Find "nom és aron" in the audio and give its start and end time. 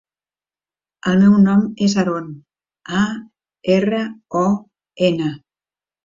1.41-2.31